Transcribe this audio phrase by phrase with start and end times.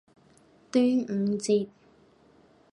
[0.71, 1.69] 端午節